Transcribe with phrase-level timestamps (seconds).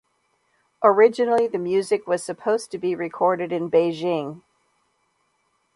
[0.81, 4.41] Originally the music was supposed to be recorded in Beijing.